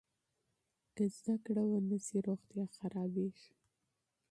که 0.95 1.03
تعلیم 1.23 1.69
ونه 1.73 1.97
سي، 2.07 2.17
روغتیا 2.27 2.65
خرابېږي. 2.77 3.51